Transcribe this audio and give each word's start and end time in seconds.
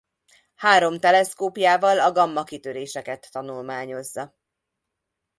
Három 0.55 0.99
teleszkópjával 0.99 1.99
a 1.99 2.11
gamma-kitöréseket 2.11 3.27
tanulmányozza. 3.31 4.35